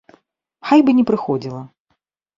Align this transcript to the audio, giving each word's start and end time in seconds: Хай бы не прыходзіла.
Хай 0.69 0.83
бы 0.87 0.95
не 1.01 1.05
прыходзіла. 1.11 1.61